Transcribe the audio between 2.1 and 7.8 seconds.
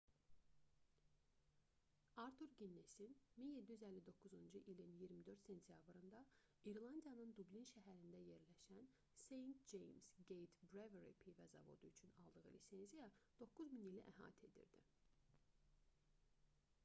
artur ginnesin 1759-cu ilin 24 sentyabrında i̇rlandiyanın dublin